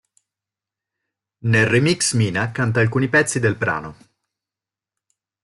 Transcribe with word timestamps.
Nel 1.51 1.67
remix 1.67 2.13
Mina 2.13 2.51
canta 2.51 2.79
alcuni 2.79 3.07
pezzi 3.07 3.37
del 3.39 3.55
brano. 3.55 3.95